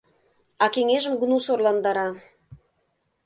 [0.63, 2.07] А кеҥежым гнус орландара.